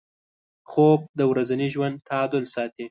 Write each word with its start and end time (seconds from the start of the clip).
خوب 0.69 0.99
د 1.19 1.21
ورځني 1.31 1.67
ژوند 1.73 1.95
تعادل 2.07 2.43
ساتي 2.53 2.79